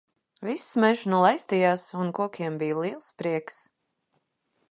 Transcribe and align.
Viss 0.45 0.63
mežs 0.83 1.03
nu 1.13 1.19
laistījās 1.23 1.83
un 2.05 2.09
kokiem 2.21 2.57
bija 2.63 2.79
liels 2.81 3.13
prieks. 3.21 3.63